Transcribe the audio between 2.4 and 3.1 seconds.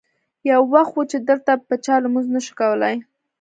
شو کولی.